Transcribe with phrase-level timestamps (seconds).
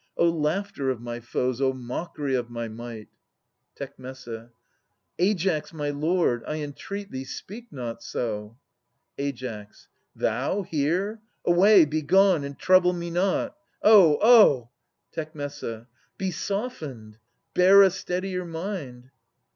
[0.17, 1.61] O laughter of my foes!
[1.61, 3.07] O mockery of my might.
[3.75, 3.99] Tec.
[3.99, 6.43] Aias, my lord!
[6.47, 8.57] I entreat thee, speak not so!
[9.19, 9.31] Ai.
[10.15, 11.21] Thou here!
[11.45, 11.85] Away!
[11.85, 13.55] begone, and trouble me not!
[13.83, 14.17] O!
[14.23, 14.71] O!
[15.11, 15.35] Tec.
[16.17, 17.19] Be softened!
[17.53, 19.11] bear a steadier mind